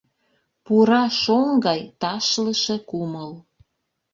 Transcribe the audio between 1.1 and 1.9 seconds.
шоҥ гай